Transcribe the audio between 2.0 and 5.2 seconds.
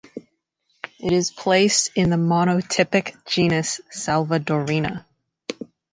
the monotypic genus "Salvadorina".